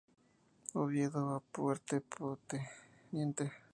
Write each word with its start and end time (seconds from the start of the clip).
Oviedo 0.73 1.35
a 1.35 1.39
Puerto 1.39 1.99
Pte. 2.47 2.67